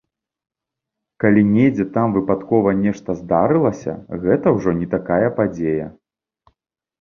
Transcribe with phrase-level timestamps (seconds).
[1.23, 3.93] Калі недзе там выпадкова нешта здарылася,
[4.25, 5.87] гэта ўжо не такая падзея.